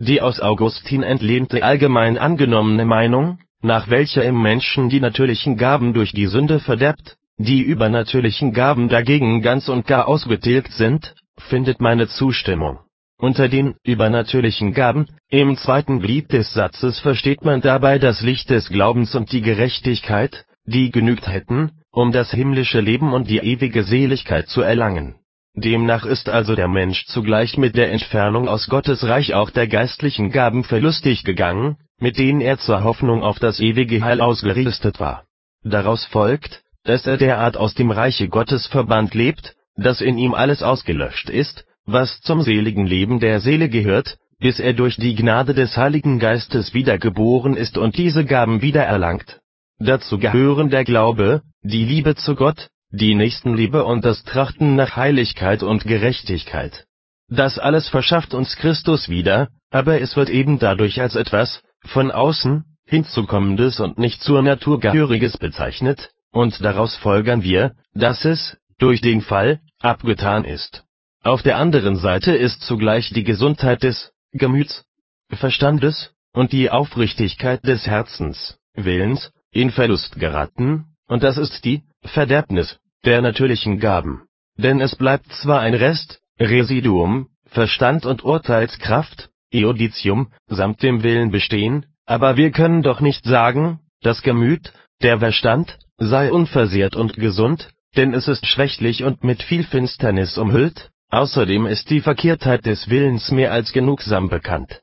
die 0.00 0.22
aus 0.22 0.40
Augustin 0.40 1.02
entlehnte 1.02 1.62
allgemein 1.62 2.16
angenommene 2.18 2.86
Meinung, 2.86 3.38
nach 3.62 3.90
welcher 3.90 4.24
im 4.24 4.40
Menschen 4.40 4.88
die 4.88 4.98
natürlichen 4.98 5.58
Gaben 5.58 5.92
durch 5.92 6.12
die 6.12 6.26
Sünde 6.26 6.58
verderbt, 6.58 7.16
die 7.36 7.60
übernatürlichen 7.60 8.52
Gaben 8.52 8.88
dagegen 8.88 9.42
ganz 9.42 9.68
und 9.68 9.86
gar 9.86 10.08
ausgetilgt 10.08 10.72
sind, 10.72 11.14
findet 11.38 11.80
meine 11.80 12.08
Zustimmung. 12.08 12.78
Unter 13.18 13.48
den 13.48 13.74
übernatürlichen 13.84 14.72
Gaben 14.72 15.06
im 15.28 15.58
zweiten 15.58 16.00
Glied 16.00 16.32
des 16.32 16.54
Satzes 16.54 16.98
versteht 17.00 17.44
man 17.44 17.60
dabei 17.60 17.98
das 17.98 18.22
Licht 18.22 18.48
des 18.48 18.70
Glaubens 18.70 19.14
und 19.14 19.30
die 19.32 19.42
Gerechtigkeit, 19.42 20.46
die 20.64 20.90
genügt 20.90 21.28
hätten, 21.28 21.72
um 21.92 22.12
das 22.12 22.30
himmlische 22.30 22.80
Leben 22.80 23.12
und 23.12 23.28
die 23.28 23.38
ewige 23.38 23.82
Seligkeit 23.82 24.48
zu 24.48 24.62
erlangen. 24.62 25.19
Demnach 25.54 26.04
ist 26.04 26.28
also 26.28 26.54
der 26.54 26.68
Mensch 26.68 27.06
zugleich 27.06 27.58
mit 27.58 27.76
der 27.76 27.90
Entfernung 27.90 28.48
aus 28.48 28.68
Gottes 28.68 29.04
Reich 29.04 29.34
auch 29.34 29.50
der 29.50 29.66
geistlichen 29.66 30.30
Gaben 30.30 30.62
verlustig 30.62 31.24
gegangen, 31.24 31.76
mit 31.98 32.18
denen 32.18 32.40
er 32.40 32.58
zur 32.58 32.84
Hoffnung 32.84 33.22
auf 33.22 33.38
das 33.38 33.58
ewige 33.58 34.02
Heil 34.02 34.20
ausgerüstet 34.20 35.00
war. 35.00 35.24
Daraus 35.62 36.04
folgt, 36.06 36.62
dass 36.84 37.06
er 37.06 37.16
derart 37.16 37.56
aus 37.56 37.74
dem 37.74 37.90
Reiche 37.90 38.28
Gottes 38.28 38.66
verbannt 38.66 39.14
lebt, 39.14 39.54
dass 39.76 40.00
in 40.00 40.18
ihm 40.18 40.34
alles 40.34 40.62
ausgelöscht 40.62 41.28
ist, 41.28 41.64
was 41.84 42.20
zum 42.20 42.42
seligen 42.42 42.86
Leben 42.86 43.20
der 43.20 43.40
Seele 43.40 43.68
gehört, 43.68 44.18
bis 44.38 44.60
er 44.60 44.72
durch 44.72 44.96
die 44.96 45.14
Gnade 45.14 45.52
des 45.52 45.76
Heiligen 45.76 46.18
Geistes 46.18 46.72
wiedergeboren 46.72 47.56
ist 47.56 47.76
und 47.76 47.98
diese 47.98 48.24
Gaben 48.24 48.62
wiedererlangt. 48.62 49.40
Dazu 49.78 50.18
gehören 50.18 50.70
der 50.70 50.84
Glaube, 50.84 51.42
die 51.62 51.84
Liebe 51.84 52.14
zu 52.14 52.34
Gott, 52.34 52.68
die 52.90 53.14
Nächstenliebe 53.14 53.84
und 53.84 54.04
das 54.04 54.24
Trachten 54.24 54.76
nach 54.76 54.96
Heiligkeit 54.96 55.62
und 55.62 55.84
Gerechtigkeit. 55.84 56.86
Das 57.28 57.58
alles 57.58 57.88
verschafft 57.88 58.34
uns 58.34 58.56
Christus 58.56 59.08
wieder, 59.08 59.48
aber 59.70 60.00
es 60.00 60.16
wird 60.16 60.30
eben 60.30 60.58
dadurch 60.58 61.00
als 61.00 61.14
etwas 61.14 61.62
von 61.84 62.10
außen 62.10 62.64
hinzukommendes 62.84 63.78
und 63.78 63.98
nicht 63.98 64.20
zur 64.20 64.42
Natur 64.42 64.80
gehöriges 64.80 65.38
bezeichnet, 65.38 66.10
und 66.32 66.62
daraus 66.64 66.96
folgern 66.96 67.42
wir, 67.42 67.74
dass 67.94 68.24
es, 68.24 68.56
durch 68.78 69.00
den 69.00 69.20
Fall, 69.20 69.60
abgetan 69.78 70.44
ist. 70.44 70.84
Auf 71.22 71.42
der 71.42 71.58
anderen 71.58 71.96
Seite 71.96 72.34
ist 72.34 72.62
zugleich 72.62 73.10
die 73.10 73.24
Gesundheit 73.24 73.84
des 73.84 74.12
Gemüts, 74.32 74.84
Verstandes 75.30 76.12
und 76.32 76.52
die 76.52 76.70
Aufrichtigkeit 76.70 77.64
des 77.64 77.86
Herzens, 77.86 78.58
Willens, 78.74 79.32
in 79.52 79.70
Verlust 79.70 80.18
geraten, 80.18 80.89
und 81.10 81.24
das 81.24 81.36
ist 81.38 81.64
die 81.64 81.82
Verderbnis 82.02 82.78
der 83.04 83.20
natürlichen 83.20 83.80
Gaben. 83.80 84.22
Denn 84.56 84.80
es 84.80 84.94
bleibt 84.94 85.26
zwar 85.32 85.60
ein 85.60 85.74
Rest, 85.74 86.20
Residuum, 86.38 87.28
Verstand 87.46 88.06
und 88.06 88.22
Urteilskraft, 88.24 89.28
Euditium, 89.52 90.32
samt 90.46 90.82
dem 90.82 91.02
Willen 91.02 91.32
bestehen, 91.32 91.86
aber 92.06 92.36
wir 92.36 92.52
können 92.52 92.82
doch 92.82 93.00
nicht 93.00 93.24
sagen, 93.24 93.80
das 94.02 94.22
Gemüt, 94.22 94.72
der 95.02 95.18
Verstand, 95.18 95.78
sei 95.98 96.30
unversehrt 96.30 96.94
und 96.94 97.14
gesund, 97.14 97.70
denn 97.96 98.14
es 98.14 98.28
ist 98.28 98.46
schwächlich 98.46 99.02
und 99.02 99.24
mit 99.24 99.42
viel 99.42 99.64
Finsternis 99.64 100.38
umhüllt, 100.38 100.90
außerdem 101.08 101.66
ist 101.66 101.90
die 101.90 102.00
Verkehrtheit 102.00 102.66
des 102.66 102.88
Willens 102.88 103.32
mehr 103.32 103.52
als 103.52 103.72
genugsam 103.72 104.28
bekannt. 104.28 104.80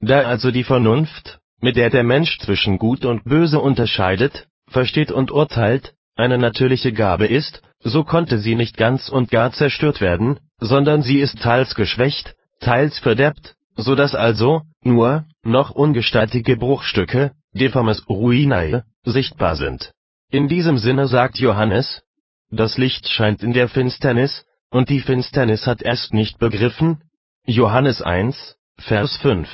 Da 0.00 0.22
also 0.22 0.50
die 0.50 0.64
Vernunft, 0.64 1.38
mit 1.60 1.76
der 1.76 1.90
der 1.90 2.02
Mensch 2.02 2.38
zwischen 2.38 2.78
Gut 2.78 3.04
und 3.04 3.24
Böse 3.24 3.60
unterscheidet, 3.60 4.48
versteht 4.74 5.10
und 5.10 5.30
urteilt, 5.30 5.94
eine 6.16 6.36
natürliche 6.36 6.92
Gabe 6.92 7.26
ist, 7.26 7.62
so 7.80 8.04
konnte 8.04 8.38
sie 8.38 8.54
nicht 8.54 8.76
ganz 8.76 9.08
und 9.08 9.30
gar 9.30 9.52
zerstört 9.52 10.00
werden, 10.00 10.38
sondern 10.58 11.02
sie 11.02 11.20
ist 11.20 11.40
teils 11.40 11.74
geschwächt, 11.74 12.34
teils 12.60 12.98
verderbt, 12.98 13.54
so 13.76 13.94
dass 13.94 14.14
also 14.14 14.62
nur 14.82 15.24
noch 15.42 15.70
ungestaltige 15.70 16.56
Bruchstücke, 16.56 17.32
deformes 17.52 18.08
ruinae, 18.08 18.82
sichtbar 19.04 19.56
sind. 19.56 19.92
In 20.30 20.48
diesem 20.48 20.78
Sinne 20.78 21.06
sagt 21.08 21.38
Johannes, 21.38 22.02
das 22.50 22.78
Licht 22.78 23.08
scheint 23.08 23.42
in 23.42 23.52
der 23.52 23.68
Finsternis, 23.68 24.44
und 24.70 24.88
die 24.88 25.00
Finsternis 25.00 25.66
hat 25.66 25.82
erst 25.82 26.14
nicht 26.14 26.38
begriffen. 26.38 27.02
Johannes 27.46 28.02
1, 28.02 28.56
Vers 28.78 29.16
5. 29.18 29.48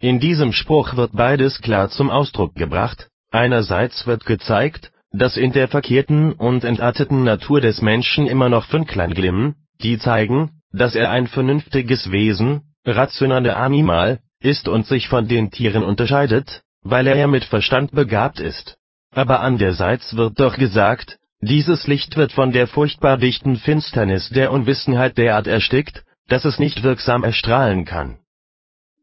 In 0.00 0.18
diesem 0.18 0.52
Spruch 0.52 0.96
wird 0.96 1.12
beides 1.12 1.60
klar 1.60 1.88
zum 1.88 2.10
Ausdruck 2.10 2.54
gebracht, 2.54 3.08
einerseits 3.30 4.06
wird 4.06 4.24
gezeigt, 4.26 4.90
dass 5.12 5.36
in 5.36 5.52
der 5.52 5.68
verkehrten 5.68 6.32
und 6.32 6.64
entarteten 6.64 7.24
Natur 7.24 7.60
des 7.60 7.80
Menschen 7.80 8.26
immer 8.26 8.48
noch 8.48 8.66
Fünklein 8.66 9.14
glimmen, 9.14 9.54
die 9.82 9.98
zeigen, 9.98 10.50
dass 10.72 10.94
er 10.94 11.10
ein 11.10 11.26
vernünftiges 11.26 12.10
Wesen, 12.10 12.62
rationale 12.84 13.56
Animal, 13.56 14.20
ist 14.40 14.68
und 14.68 14.86
sich 14.86 15.08
von 15.08 15.28
den 15.28 15.50
Tieren 15.50 15.82
unterscheidet, 15.82 16.62
weil 16.82 17.06
er 17.06 17.26
mit 17.26 17.44
Verstand 17.44 17.92
begabt 17.92 18.40
ist. 18.40 18.76
Aber 19.12 19.40
andererseits 19.40 20.16
wird 20.16 20.38
doch 20.38 20.56
gesagt, 20.56 21.18
dieses 21.40 21.86
Licht 21.86 22.16
wird 22.16 22.32
von 22.32 22.52
der 22.52 22.66
furchtbar 22.66 23.18
dichten 23.18 23.56
Finsternis 23.56 24.28
der 24.30 24.52
Unwissenheit 24.52 25.16
derart 25.16 25.46
erstickt, 25.46 26.04
dass 26.28 26.44
es 26.44 26.58
nicht 26.58 26.82
wirksam 26.82 27.24
erstrahlen 27.24 27.84
kann. 27.84 28.18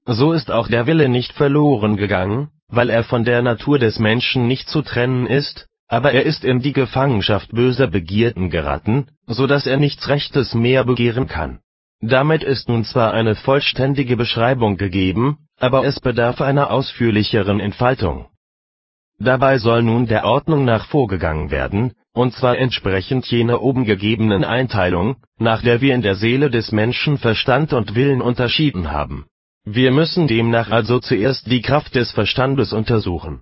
So 0.06 0.33
ist 0.33 0.51
auch 0.51 0.67
der 0.67 0.85
Wille 0.88 1.09
nicht 1.09 1.31
verloren 1.33 1.95
gegangen, 1.95 2.50
weil 2.75 2.89
er 2.89 3.03
von 3.03 3.23
der 3.23 3.41
Natur 3.41 3.78
des 3.78 4.00
Menschen 4.00 4.47
nicht 4.47 4.67
zu 4.67 4.81
trennen 4.81 5.28
ist, 5.28 5.67
aber 5.88 6.11
er 6.11 6.23
ist 6.23 6.44
in 6.44 6.59
die 6.59 6.73
Gefangenschaft 6.73 7.51
böser 7.51 7.88
Begierden 7.88 8.50
geraten, 8.50 9.07
so 9.28 9.45
dass 9.45 9.67
er 9.67 9.78
nichts 9.78 10.07
Rechtes 10.07 10.56
mehr 10.56 10.83
begehren 10.83 11.28
kann. 11.28 11.59
Damit 12.01 12.44
ist 12.44 12.69
nun 12.69 12.83
zwar 12.83 13.13
eine 13.13 13.35
vollständige 13.35 14.17
Beschreibung 14.17 14.78
gegeben, 14.78 15.38
aber 15.59 15.85
es 15.85 16.00
bedarf 16.00 16.41
einer 16.41 16.72
ausführlicheren 16.72 17.59
Entfaltung. 17.59 18.25
Dabei 19.19 19.59
soll 19.59 19.83
nun 19.83 20.07
der 20.07 20.25
Ordnung 20.25 20.66
nach 20.66 20.88
vorgegangen 20.88 21.51
werden, 21.51 21.94
und 22.12 22.33
zwar 22.33 22.57
entsprechend 22.57 23.25
jener 23.28 23.62
oben 23.62 23.85
gegebenen 23.85 24.44
Einteilung, 24.44 25.17
nach 25.38 25.62
der 25.62 25.79
wir 25.81 25.94
in 25.94 26.01
der 26.01 26.16
Seele 26.16 26.50
des 26.50 26.72
Menschen 26.72 27.17
Verstand 27.17 27.72
und 27.72 27.95
Willen 27.95 28.22
unterschieden 28.22 28.91
haben. 28.91 29.25
Wir 29.66 29.91
müssen 29.91 30.28
demnach 30.28 30.72
also 30.72 31.00
zuerst 31.00 31.50
die 31.50 31.62
Kraft 31.62 31.96
des 31.96 32.12
Verstandes 32.12 32.74
untersuchen 32.74 33.41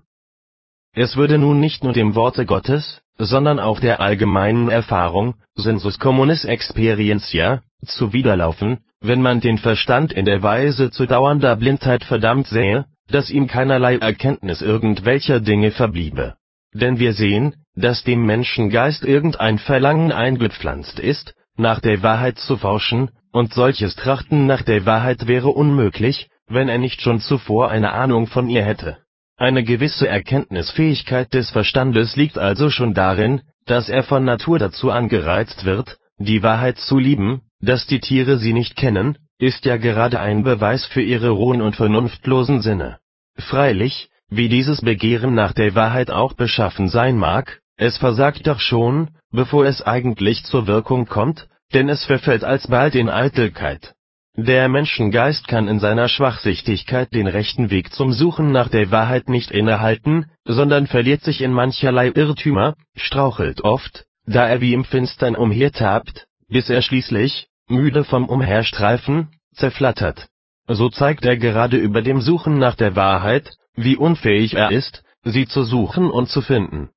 es 0.94 1.16
würde 1.16 1.38
nun 1.38 1.62
nicht 1.62 1.86
nur 1.86 1.94
dem 1.94 2.16
Worte 2.16 2.46
Gottes, 2.46 3.02
sondern 3.18 3.60
auch 3.60 3.80
der 3.80 4.02
allgemeinen 4.02 4.68
Erfahrung 4.68 5.36
(sensus 5.56 6.00
communis 6.00 6.44
experientia) 6.44 7.62
zuwiderlaufen, 7.86 8.80
wenn 9.00 9.22
man 9.22 9.40
den 9.40 9.58
Verstand 9.58 10.12
in 10.12 10.26
der 10.26 10.44
Weise 10.44 10.92
zu 10.92 11.06
dauernder 11.06 11.56
Blindheit 11.56 12.04
verdammt 12.04 12.48
sähe, 12.48 12.86
dass 13.08 13.30
ihm 13.30 13.48
keinerlei 13.48 13.98
Erkenntnis 13.98 14.62
irgendwelcher 14.62 15.40
Dinge 15.40 15.72
verbliebe. 15.72 16.36
Denn 16.74 17.00
wir 17.00 17.14
sehen, 17.14 17.56
dass 17.76 18.04
dem 18.04 18.26
Menschengeist 18.26 19.06
irgendein 19.06 19.60
Verlangen 19.60 20.12
eingepflanzt 20.12 21.00
ist, 21.00 21.34
nach 21.58 21.80
der 21.80 22.02
Wahrheit 22.04 22.38
zu 22.38 22.58
forschen, 22.58 23.12
und 23.32 23.54
solches 23.54 23.96
Trachten 23.96 24.46
nach 24.46 24.62
der 24.62 24.86
Wahrheit 24.86 25.28
wäre 25.28 25.50
unmöglich, 25.50 26.30
wenn 26.48 26.70
er 26.70 26.78
nicht 26.78 27.02
schon 27.02 27.20
zuvor 27.20 27.70
eine 27.70 27.94
Ahnung 27.94 28.28
von 28.28 28.50
ihr 28.50 28.64
hätte 28.64 28.98
eine 29.42 29.64
gewisse 29.64 30.08
Erkenntnisfähigkeit 30.08 31.34
des 31.34 31.50
Verstandes 31.50 32.16
liegt 32.16 32.38
also 32.38 32.70
schon 32.70 32.94
darin, 32.94 33.42
dass 33.66 33.90
er 33.90 34.04
von 34.04 34.24
Natur 34.24 34.60
dazu 34.60 34.92
angereizt 34.92 35.66
wird, 35.66 35.98
die 36.20 36.44
Wahrheit 36.44 36.78
zu 36.78 37.00
lieben, 37.00 37.42
dass 37.60 37.88
die 37.88 38.00
Tiere 38.00 38.38
sie 38.38 38.54
nicht 38.54 38.76
kennen, 38.76 39.18
ist 39.40 39.66
ja 39.66 39.78
gerade 39.78 40.20
ein 40.20 40.44
Beweis 40.44 40.86
für 40.86 41.02
ihre 41.02 41.30
rohen 41.30 41.64
und 41.64 41.76
vernunftlosen 41.76 42.62
Sinne. 42.62 43.00
Freilich, 43.36 44.10
wie 44.30 44.48
dieses 44.48 44.82
Begehren 44.82 45.34
nach 45.34 45.54
der 45.54 45.74
Wahrheit 45.74 46.12
auch 46.12 46.34
beschaffen 46.34 46.88
sein 46.88 47.18
mag, 47.18 47.61
es 47.82 47.98
versagt 47.98 48.48
doch 48.48 48.60
schon, 48.60 49.10
bevor 49.32 49.66
es 49.66 49.82
eigentlich 49.82 50.44
zur 50.46 50.68
Wirkung 50.68 51.06
kommt, 51.08 51.48
denn 51.74 51.90
es 51.90 52.06
verfällt 52.06 52.44
alsbald 52.44 52.96
in 52.96 53.10
Eitelkeit 53.10 53.94
der 54.38 54.70
Menschengeist 54.70 55.50
kann 55.50 55.68
in 55.68 55.80
seiner 55.80 56.08
Schwachsichtigkeit 56.08 57.14
den 57.14 57.28
rechten 57.28 57.70
Weg 57.70 57.94
zum 57.94 58.14
Suchen 58.14 58.52
nach 58.52 58.70
der 58.70 58.90
Wahrheit 58.90 59.28
nicht 59.28 59.52
innehalten, 59.52 60.32
sondern 60.46 60.88
verliert 60.88 61.22
sich 61.22 61.42
in 61.42 61.52
mancherlei 61.52 62.12
Irrtümer, 62.16 62.76
strauchelt 62.96 63.62
oft, 63.62 64.06
da 64.26 64.48
er 64.48 64.62
wie 64.62 64.74
im 64.74 64.86
Finstern 64.86 65.36
umhertapt, 65.36 66.28
bis 66.48 66.70
er 66.70 66.82
schließlich, 66.82 67.48
müde 67.68 68.06
vom 68.06 68.30
Umherstreifen, 68.30 69.28
zerflattert. 69.54 70.28
So 70.68 70.90
zeigt 70.90 71.26
er 71.26 71.36
gerade 71.36 71.76
über 71.76 72.02
dem 72.02 72.22
Suchen 72.22 72.58
nach 72.58 72.76
der 72.76 72.96
Wahrheit, 72.96 73.52
wie 73.76 73.98
unfähig 73.98 74.54
er 74.54 74.72
ist, 74.72 75.04
sie 75.24 75.46
zu 75.46 75.64
suchen 75.64 76.10
und 76.10 76.30
zu 76.30 76.42
finden. 76.42 76.90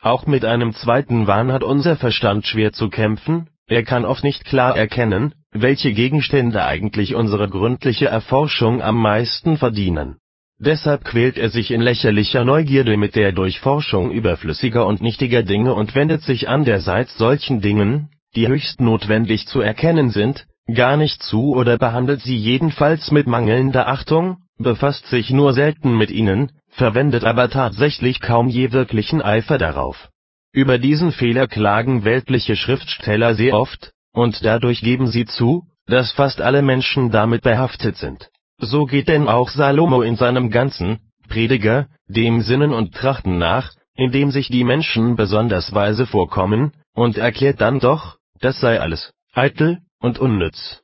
Auch 0.00 0.26
mit 0.26 0.44
einem 0.44 0.74
zweiten 0.74 1.26
Wahn 1.26 1.52
hat 1.52 1.64
unser 1.64 1.96
Verstand 1.96 2.46
schwer 2.46 2.72
zu 2.72 2.88
kämpfen, 2.88 3.48
er 3.66 3.82
kann 3.82 4.04
oft 4.04 4.22
nicht 4.22 4.44
klar 4.44 4.76
erkennen, 4.76 5.34
welche 5.50 5.92
Gegenstände 5.92 6.64
eigentlich 6.64 7.14
unsere 7.14 7.48
gründliche 7.48 8.06
Erforschung 8.06 8.80
am 8.80 8.96
meisten 8.96 9.56
verdienen. 9.56 10.16
Deshalb 10.60 11.04
quält 11.04 11.36
er 11.36 11.50
sich 11.50 11.70
in 11.70 11.80
lächerlicher 11.80 12.44
Neugierde 12.44 12.96
mit 12.96 13.14
der 13.14 13.32
Durchforschung 13.32 14.10
überflüssiger 14.10 14.86
und 14.86 15.00
nichtiger 15.00 15.42
Dinge 15.42 15.74
und 15.74 15.94
wendet 15.94 16.22
sich 16.22 16.48
andererseits 16.48 17.16
solchen 17.18 17.60
Dingen, 17.60 18.10
die 18.34 18.48
höchst 18.48 18.80
notwendig 18.80 19.46
zu 19.46 19.60
erkennen 19.60 20.10
sind, 20.10 20.46
gar 20.72 20.96
nicht 20.96 21.22
zu 21.22 21.54
oder 21.54 21.76
behandelt 21.78 22.22
sie 22.22 22.36
jedenfalls 22.36 23.10
mit 23.10 23.26
mangelnder 23.26 23.88
Achtung, 23.88 24.38
befasst 24.58 25.06
sich 25.06 25.30
nur 25.30 25.52
selten 25.52 25.96
mit 25.96 26.10
ihnen, 26.10 26.52
verwendet 26.78 27.24
aber 27.24 27.50
tatsächlich 27.50 28.20
kaum 28.20 28.48
je 28.48 28.72
wirklichen 28.72 29.20
Eifer 29.20 29.58
darauf. 29.58 30.08
Über 30.52 30.78
diesen 30.78 31.12
Fehler 31.12 31.46
klagen 31.46 32.04
weltliche 32.04 32.56
Schriftsteller 32.56 33.34
sehr 33.34 33.54
oft, 33.54 33.92
und 34.12 34.44
dadurch 34.44 34.80
geben 34.80 35.08
sie 35.08 35.26
zu, 35.26 35.64
dass 35.86 36.12
fast 36.12 36.40
alle 36.40 36.62
Menschen 36.62 37.10
damit 37.10 37.42
behaftet 37.42 37.96
sind. 37.96 38.30
So 38.58 38.86
geht 38.86 39.08
denn 39.08 39.28
auch 39.28 39.50
Salomo 39.50 40.02
in 40.02 40.16
seinem 40.16 40.50
ganzen 40.50 41.00
Prediger 41.28 41.88
dem 42.08 42.40
Sinnen 42.40 42.72
und 42.72 42.94
Trachten 42.94 43.38
nach, 43.38 43.72
indem 43.94 44.30
sich 44.30 44.48
die 44.48 44.64
Menschen 44.64 45.16
besonders 45.16 45.74
weise 45.74 46.06
vorkommen, 46.06 46.72
und 46.94 47.18
erklärt 47.18 47.60
dann 47.60 47.80
doch, 47.80 48.16
das 48.40 48.60
sei 48.60 48.80
alles 48.80 49.12
eitel 49.34 49.78
und 50.00 50.18
unnütz 50.18 50.82